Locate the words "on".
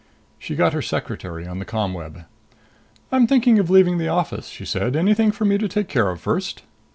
1.45-1.59